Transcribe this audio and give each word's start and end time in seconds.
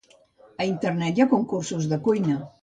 A 0.63 0.65
internet 0.69 1.19
hi 1.21 1.25
ha 1.25 1.29
concursos 1.35 1.89
de 1.93 2.01
cuina 2.09 2.41